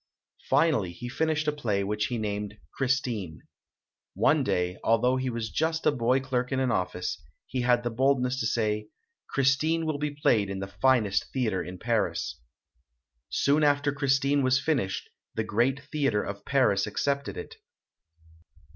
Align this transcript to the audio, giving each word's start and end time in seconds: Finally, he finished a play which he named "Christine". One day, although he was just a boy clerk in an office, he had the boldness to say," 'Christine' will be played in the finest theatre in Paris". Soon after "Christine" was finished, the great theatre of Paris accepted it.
Finally, 0.49 0.91
he 0.93 1.07
finished 1.07 1.47
a 1.47 1.51
play 1.51 1.83
which 1.83 2.07
he 2.07 2.17
named 2.17 2.57
"Christine". 2.73 3.43
One 4.15 4.43
day, 4.43 4.79
although 4.83 5.17
he 5.17 5.29
was 5.29 5.51
just 5.51 5.85
a 5.85 5.91
boy 5.91 6.19
clerk 6.19 6.51
in 6.51 6.59
an 6.59 6.71
office, 6.71 7.21
he 7.45 7.61
had 7.61 7.83
the 7.83 7.91
boldness 7.91 8.39
to 8.39 8.47
say," 8.47 8.87
'Christine' 9.29 9.85
will 9.85 9.99
be 9.99 10.09
played 10.09 10.49
in 10.49 10.57
the 10.57 10.65
finest 10.67 11.31
theatre 11.31 11.61
in 11.63 11.77
Paris". 11.77 12.41
Soon 13.29 13.63
after 13.63 13.91
"Christine" 13.91 14.41
was 14.41 14.59
finished, 14.59 15.07
the 15.35 15.43
great 15.43 15.79
theatre 15.91 16.23
of 16.23 16.45
Paris 16.45 16.87
accepted 16.87 17.37
it. 17.37 17.57